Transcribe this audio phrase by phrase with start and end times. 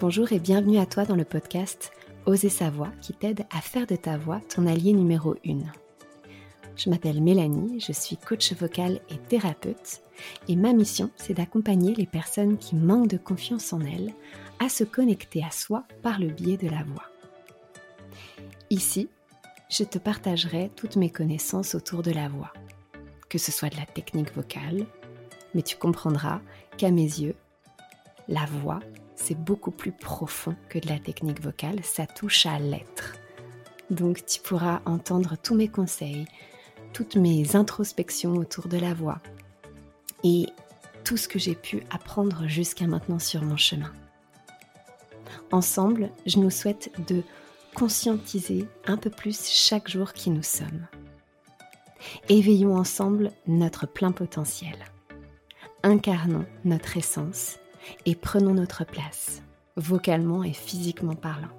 [0.00, 1.92] Bonjour et bienvenue à toi dans le podcast
[2.24, 5.58] Oser sa voix qui t'aide à faire de ta voix ton allié numéro 1.
[6.74, 10.00] Je m'appelle Mélanie, je suis coach vocal et thérapeute
[10.48, 14.14] et ma mission c'est d'accompagner les personnes qui manquent de confiance en elles
[14.58, 17.04] à se connecter à soi par le biais de la voix.
[18.70, 19.10] Ici,
[19.68, 22.54] je te partagerai toutes mes connaissances autour de la voix,
[23.28, 24.86] que ce soit de la technique vocale,
[25.54, 26.40] mais tu comprendras
[26.78, 27.34] qu'à mes yeux,
[28.28, 28.80] la voix
[29.20, 33.16] c'est beaucoup plus profond que de la technique vocale, ça touche à l'être.
[33.90, 36.26] Donc tu pourras entendre tous mes conseils,
[36.92, 39.20] toutes mes introspections autour de la voix
[40.24, 40.46] et
[41.04, 43.92] tout ce que j'ai pu apprendre jusqu'à maintenant sur mon chemin.
[45.52, 47.22] Ensemble, je nous souhaite de
[47.74, 50.86] conscientiser un peu plus chaque jour qui nous sommes.
[52.28, 54.76] Éveillons ensemble notre plein potentiel.
[55.82, 57.58] Incarnons notre essence
[58.06, 59.42] et prenons notre place,
[59.76, 61.50] vocalement et physiquement parlant.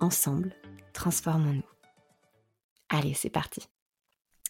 [0.00, 0.54] Ensemble,
[0.92, 1.62] transformons-nous.
[2.88, 3.68] Allez, c'est parti.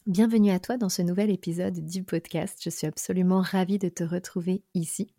[0.07, 2.61] Bienvenue à toi dans ce nouvel épisode du podcast.
[2.63, 5.13] Je suis absolument ravie de te retrouver ici.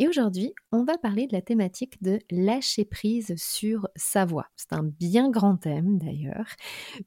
[0.00, 4.46] Et aujourd'hui, on va parler de la thématique de lâcher prise sur sa voix.
[4.54, 6.46] C'est un bien grand thème d'ailleurs,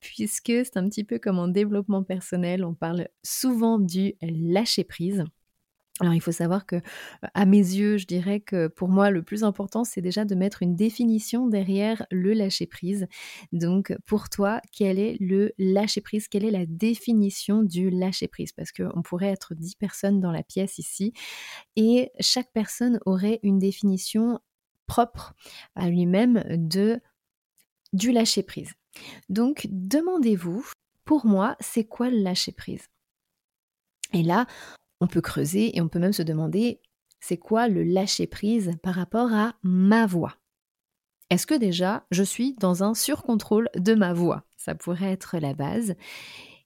[0.01, 5.23] puisque c'est un petit peu comme en développement personnel, on parle souvent du lâcher prise.
[6.01, 6.81] Alors il faut savoir que
[7.35, 10.63] à mes yeux, je dirais que pour moi le plus important c'est déjà de mettre
[10.63, 13.07] une définition derrière le lâcher prise.
[13.51, 18.51] Donc pour toi, quel est le lâcher prise Quelle est la définition du lâcher prise
[18.51, 21.13] Parce qu'on pourrait être dix personnes dans la pièce ici
[21.75, 24.39] et chaque personne aurait une définition
[24.87, 25.35] propre
[25.75, 26.99] à lui-même de
[27.93, 28.73] du lâcher prise.
[29.29, 30.65] Donc demandez-vous,
[31.05, 32.87] pour moi, c'est quoi le lâcher prise
[34.13, 34.45] et là,
[35.01, 36.79] on peut creuser et on peut même se demander
[37.19, 40.37] c'est quoi le lâcher prise par rapport à ma voix?
[41.29, 44.45] Est-ce que déjà je suis dans un surcontrôle de ma voix?
[44.57, 45.95] Ça pourrait être la base.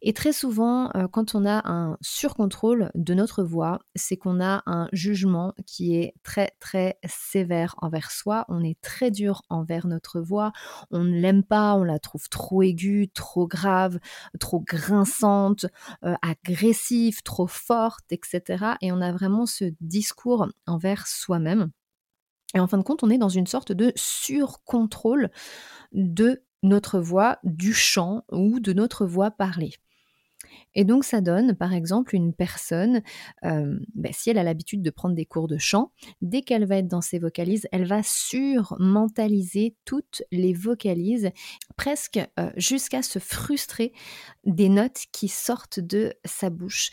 [0.07, 4.61] Et très souvent, euh, quand on a un surcontrôle de notre voix, c'est qu'on a
[4.67, 8.45] un jugement qui est très très sévère envers soi.
[8.47, 10.51] On est très dur envers notre voix.
[10.91, 13.99] On ne l'aime pas, on la trouve trop aiguë, trop grave,
[14.39, 15.65] trop grinçante,
[16.03, 18.75] euh, agressive, trop forte, etc.
[18.81, 21.71] Et on a vraiment ce discours envers soi-même.
[22.53, 25.31] Et en fin de compte, on est dans une sorte de surcontrôle
[25.93, 29.73] de notre voix, du chant ou de notre voix parlée.
[30.73, 33.01] Et donc ça donne, par exemple, une personne,
[33.43, 36.77] euh, ben, si elle a l'habitude de prendre des cours de chant, dès qu'elle va
[36.77, 41.31] être dans ses vocalises, elle va surmentaliser toutes les vocalises,
[41.75, 43.93] presque euh, jusqu'à se frustrer
[44.45, 46.91] des notes qui sortent de sa bouche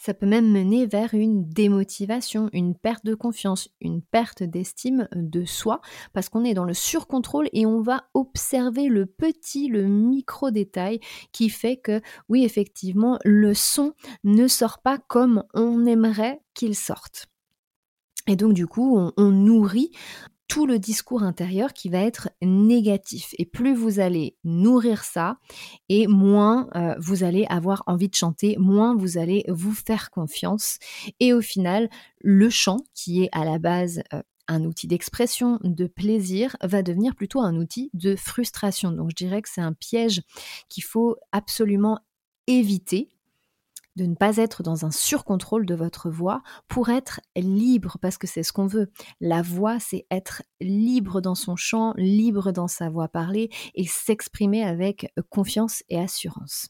[0.00, 5.44] ça peut même mener vers une démotivation, une perte de confiance, une perte d'estime de
[5.44, 5.82] soi,
[6.14, 11.00] parce qu'on est dans le surcontrôle et on va observer le petit, le micro détail
[11.32, 12.00] qui fait que,
[12.30, 13.92] oui, effectivement, le son
[14.24, 17.26] ne sort pas comme on aimerait qu'il sorte.
[18.26, 19.90] Et donc du coup, on, nourrit
[20.50, 23.34] tout le discours intérieur qui va être négatif.
[23.38, 25.38] Et plus vous allez nourrir ça,
[25.88, 30.78] et moins euh, vous allez avoir envie de chanter, moins vous allez vous faire confiance.
[31.20, 31.88] Et au final,
[32.20, 37.14] le chant, qui est à la base euh, un outil d'expression, de plaisir, va devenir
[37.14, 38.90] plutôt un outil de frustration.
[38.90, 40.20] Donc je dirais que c'est un piège
[40.68, 42.00] qu'il faut absolument
[42.48, 43.08] éviter
[44.00, 48.26] de ne pas être dans un surcontrôle de votre voix pour être libre, parce que
[48.26, 48.90] c'est ce qu'on veut.
[49.20, 54.64] La voix, c'est être libre dans son chant, libre dans sa voix parlée et s'exprimer
[54.64, 56.68] avec confiance et assurance.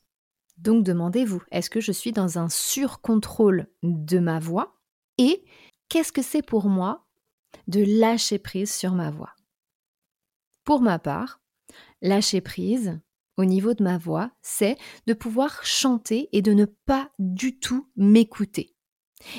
[0.58, 4.80] Donc demandez-vous, est-ce que je suis dans un surcontrôle de ma voix
[5.16, 5.44] Et
[5.88, 7.06] qu'est-ce que c'est pour moi
[7.68, 9.34] de lâcher prise sur ma voix?
[10.64, 11.40] Pour ma part,
[12.02, 12.98] lâcher prise,
[13.40, 17.88] au niveau de ma voix, c'est de pouvoir chanter et de ne pas du tout
[17.96, 18.76] m'écouter.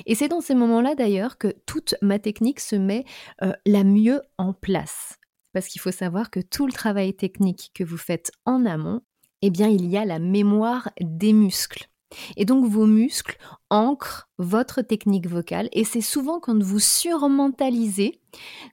[0.08, 3.06] Et c'est dans ces moments-là d'ailleurs que toute ma technique se met
[3.44, 5.18] euh, la mieux en place.
[5.54, 9.02] Parce qu'il faut savoir que tout le travail technique que vous faites en amont,
[9.44, 11.91] eh bien il y a la mémoire des muscles.
[12.36, 13.38] Et donc vos muscles
[13.70, 18.22] ancrent votre technique vocale et c'est souvent quand vous surmentalisez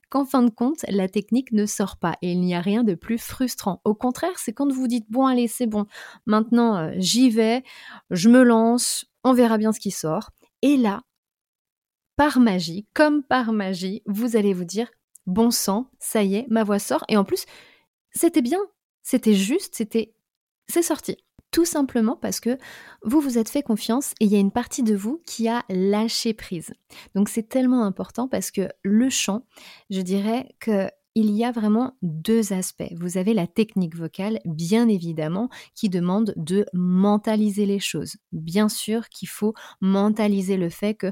[0.09, 2.95] qu'en fin de compte la technique ne sort pas et il n'y a rien de
[2.95, 3.81] plus frustrant.
[3.85, 5.85] Au contraire, c'est quand vous dites bon allez c'est bon,
[6.25, 7.63] maintenant euh, j'y vais,
[8.11, 10.31] je me lance, on verra bien ce qui sort.
[10.61, 11.03] Et là,
[12.15, 14.89] par magie, comme par magie, vous allez vous dire
[15.25, 17.45] bon sang, ça y est, ma voix sort et en plus
[18.11, 18.59] c'était bien,
[19.01, 20.13] c'était juste, c'était
[20.67, 21.17] c'est sorti.
[21.51, 22.57] Tout simplement parce que
[23.03, 25.63] vous vous êtes fait confiance et il y a une partie de vous qui a
[25.69, 26.73] lâché prise.
[27.15, 29.45] Donc c'est tellement important parce que le chant,
[29.89, 32.93] je dirais que il y a vraiment deux aspects.
[32.95, 38.15] Vous avez la technique vocale, bien évidemment, qui demande de mentaliser les choses.
[38.31, 41.11] Bien sûr qu'il faut mentaliser le fait que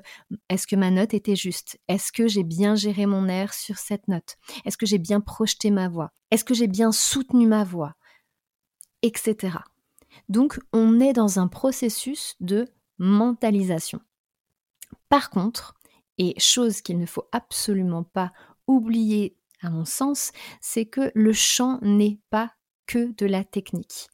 [0.50, 1.80] est-ce que ma note était juste?
[1.88, 4.38] Est-ce que j'ai bien géré mon air sur cette note?
[4.66, 6.12] Est-ce que j'ai bien projeté ma voix?
[6.32, 7.96] Est-ce que j'ai bien soutenu ma voix?
[9.02, 9.58] Etc.
[10.30, 14.02] Donc, on est dans un processus de mentalisation.
[15.10, 15.76] Par contre,
[16.18, 18.34] et chose qu'il ne faut absolument pas
[18.68, 20.32] oublier à mon sens,
[20.62, 22.54] c'est que le chant n'est pas
[22.86, 24.08] que de la technique.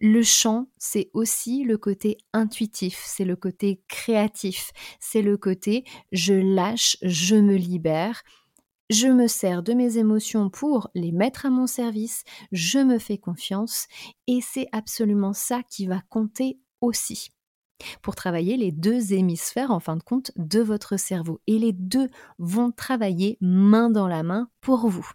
[0.00, 4.70] Le chant, c'est aussi le côté intuitif, c'est le côté créatif,
[5.00, 8.22] c'est le côté je lâche, je me libère,
[8.90, 13.18] je me sers de mes émotions pour les mettre à mon service, je me fais
[13.18, 13.86] confiance
[14.26, 17.30] et c'est absolument ça qui va compter aussi
[18.02, 21.40] pour travailler les deux hémisphères en fin de compte de votre cerveau.
[21.46, 22.08] Et les deux
[22.38, 25.08] vont travailler main dans la main pour vous.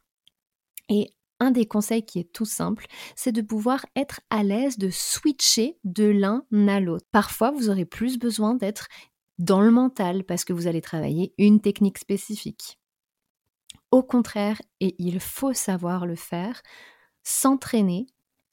[0.89, 1.09] Et
[1.39, 2.85] un des conseils qui est tout simple,
[3.15, 7.05] c'est de pouvoir être à l'aise de switcher de l'un à l'autre.
[7.11, 8.87] Parfois, vous aurez plus besoin d'être
[9.39, 12.77] dans le mental parce que vous allez travailler une technique spécifique.
[13.93, 16.63] Au contraire, et il faut savoir le faire,
[17.21, 18.07] s'entraîner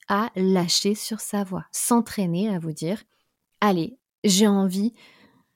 [0.07, 3.03] à lâcher sur sa voix, s'entraîner à vous dire,
[3.63, 4.93] allez, j'ai envie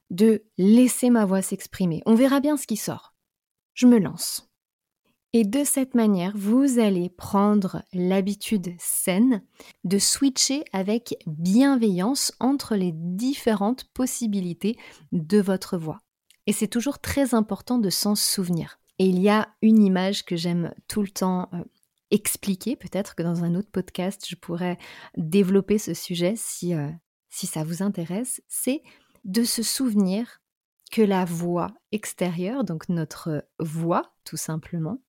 [0.09, 2.03] de laisser ma voix s'exprimer.
[2.07, 3.13] On verra bien ce qui sort.
[3.75, 4.51] Je me lance.
[5.35, 9.43] Et de cette manière, vous allez prendre l'habitude saine
[9.85, 14.79] de switcher avec bienveillance entre les différentes possibilités
[15.13, 16.01] de votre voix.
[16.47, 18.79] Et c'est toujours très important de s'en souvenir.
[18.99, 21.65] Et il y a une image que j'aime tout le temps euh,
[22.11, 22.77] expliquer.
[22.77, 24.79] Peut-être que dans un autre podcast, je pourrais
[25.17, 26.91] développer ce sujet euh,
[27.29, 28.83] si ça vous intéresse, c'est
[29.25, 30.41] de se souvenir
[30.93, 35.03] que la voix extérieure, donc notre voix tout simplement,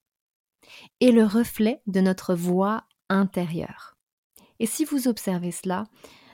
[1.00, 3.96] est le reflet de notre voix intérieure.
[4.60, 5.84] Et si vous observez cela,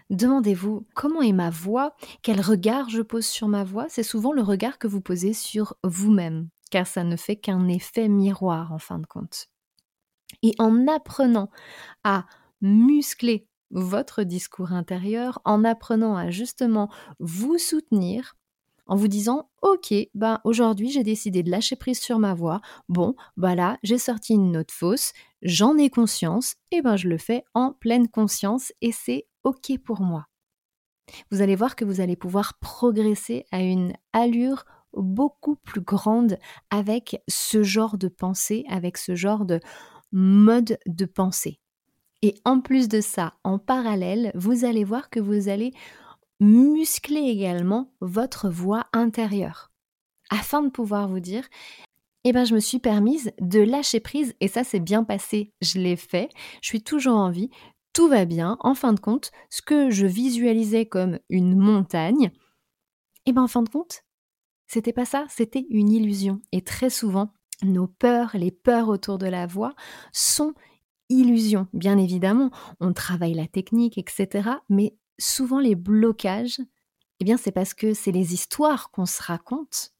[0.10, 4.42] demandez-vous comment est ma voix, quel regard je pose sur ma voix, c'est souvent le
[4.42, 8.98] regard que vous posez sur vous-même, car ça ne fait qu'un effet miroir en fin
[8.98, 9.48] de compte.
[10.42, 11.50] Et en apprenant
[12.04, 12.26] à
[12.62, 16.90] muscler votre discours intérieur en apprenant à justement
[17.20, 18.36] vous soutenir
[18.86, 22.60] en vous disant ok ben aujourd'hui j'ai décidé de lâcher prise sur ma voix
[22.90, 27.18] bon bah là j'ai sorti une note fausse j'en ai conscience et ben je le
[27.18, 30.28] fais en pleine conscience et c'est ok pour moi
[31.32, 36.38] vous allez voir que vous allez pouvoir progresser à une allure beaucoup plus grande
[36.70, 39.60] avec ce genre de pensée avec ce genre de
[40.12, 41.60] mode de pensée.
[42.22, 45.74] Et en plus de ça, en parallèle, vous allez voir que vous allez
[46.40, 49.72] muscler également votre voix intérieure.
[50.30, 51.48] Afin de pouvoir vous dire
[52.24, 55.80] eh ben, je me suis permise de lâcher prise et ça s'est bien passé, je
[55.80, 56.30] l'ai fait,
[56.62, 57.50] je suis toujours en vie,
[57.94, 58.58] tout va bien.
[58.60, 62.32] En fin de compte, ce que je visualisais comme une montagne,
[63.26, 64.04] eh ben en fin de compte,
[64.72, 66.42] c'était pas ça, c'était une illusion.
[66.54, 69.74] Et très souvent, nos peurs, les peurs autour de la voix
[70.14, 70.54] sont
[71.10, 71.68] illusion.
[71.74, 74.50] Bien évidemment, on travaille la technique, etc.
[74.70, 76.62] Mais souvent, les blocages,
[77.20, 79.92] eh bien, c'est parce que c'est les histoires qu'on se raconte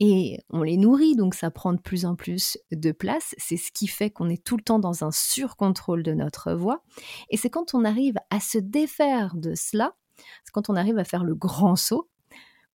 [0.00, 3.34] et on les nourrit, donc ça prend de plus en plus de place.
[3.36, 6.82] C'est ce qui fait qu'on est tout le temps dans un surcontrôle de notre voix.
[7.28, 11.04] Et c'est quand on arrive à se défaire de cela, c'est quand on arrive à
[11.04, 12.08] faire le grand saut,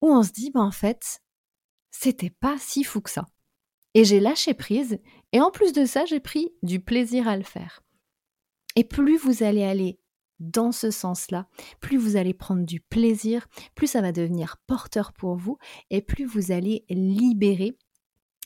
[0.01, 1.21] où on se dit, ben, en fait,
[1.91, 3.27] c'était pas si fou que ça.
[3.93, 4.99] Et j'ai lâché prise,
[5.33, 7.83] et en plus de ça, j'ai pris du plaisir à le faire.
[8.75, 9.99] Et plus vous allez aller
[10.39, 11.47] dans ce sens-là,
[11.81, 15.57] plus vous allez prendre du plaisir, plus ça va devenir porteur pour vous,
[15.89, 17.77] et plus vous allez libérer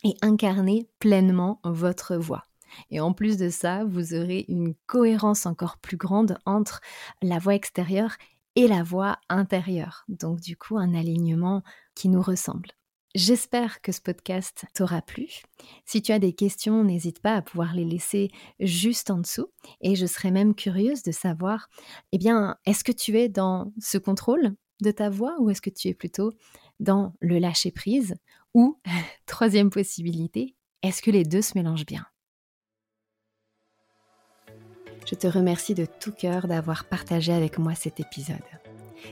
[0.04, 2.44] et incarner pleinement votre voix.
[2.90, 6.82] Et en plus de ça, vous aurez une cohérence encore plus grande entre
[7.22, 8.16] la voix extérieure
[8.56, 10.04] et la voix intérieure.
[10.10, 12.72] Donc du coup, un alignement qui nous ressemble.
[13.16, 15.44] J'espère que ce podcast t'aura plu.
[15.86, 18.30] Si tu as des questions, n'hésite pas à pouvoir les laisser
[18.60, 19.48] juste en dessous.
[19.80, 21.70] Et je serais même curieuse de savoir,
[22.12, 25.70] eh bien, est-ce que tu es dans ce contrôle de ta voix ou est-ce que
[25.70, 26.34] tu es plutôt
[26.82, 28.16] dans le lâcher prise
[28.54, 28.82] Ou,
[29.26, 32.06] troisième possibilité, est-ce que les deux se mélangent bien?
[35.10, 38.44] Je te remercie de tout cœur d'avoir partagé avec moi cet épisode.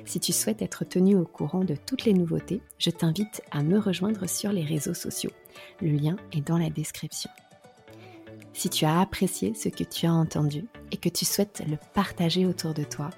[0.06, 3.78] Si tu souhaites être tenu au courant de toutes les nouveautés, je t'invite à me
[3.80, 5.32] rejoindre sur les réseaux sociaux.
[5.82, 7.30] Le lien est dans la description.
[8.54, 12.46] Si tu as apprécié ce que tu as entendu et que tu souhaites le partager
[12.46, 13.10] autour de toi,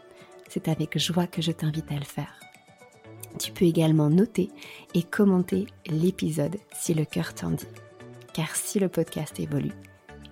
[0.49, 2.39] c'est avec joie que je t'invite à le faire.
[3.37, 4.49] Tu peux également noter
[4.93, 7.67] et commenter l'épisode si le cœur t'en dit.
[8.33, 9.73] Car si le podcast évolue,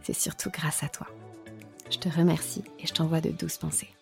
[0.04, 1.08] c'est surtout grâce à toi.
[1.90, 3.94] Je te remercie et je t'envoie de douces pensées.